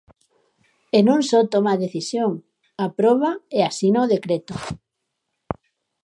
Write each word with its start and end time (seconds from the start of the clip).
E 0.97 0.99
non 1.07 1.19
só 1.29 1.39
toma 1.53 1.71
a 1.73 1.81
decisión; 1.85 2.31
aproba 2.87 3.31
e 3.57 3.59
asina 3.69 3.99
o 4.05 4.11
decreto. 4.15 4.55